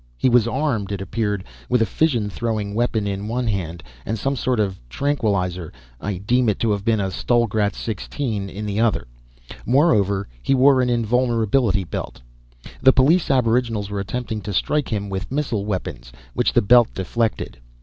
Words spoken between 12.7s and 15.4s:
The police aboriginals were attempting to strike him with